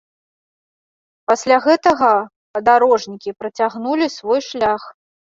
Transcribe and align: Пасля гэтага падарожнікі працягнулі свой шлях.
Пасля 1.31 1.57
гэтага 1.65 2.09
падарожнікі 2.57 3.35
працягнулі 3.43 4.09
свой 4.17 4.41
шлях. 4.49 4.81